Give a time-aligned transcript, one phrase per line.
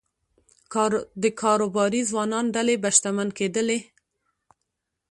[1.23, 3.79] د کاروباري ځوانانو ډلې به شتمن کېدلې